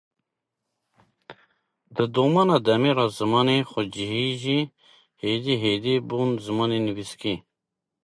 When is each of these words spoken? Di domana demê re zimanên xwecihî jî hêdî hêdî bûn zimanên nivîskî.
Di 1.95 2.03
domana 2.13 2.57
demê 2.65 2.91
re 2.97 3.05
zimanên 3.17 3.61
xwecihî 3.71 4.27
jî 4.41 4.59
hêdî 5.21 5.55
hêdî 5.63 5.95
bûn 6.09 6.29
zimanên 6.45 6.81
nivîskî. 6.87 7.35